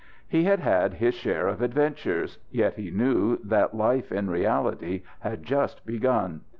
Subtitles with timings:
[0.27, 5.43] He had had his share of adventures, yet he knew that life in reality had
[5.43, 6.41] just begun.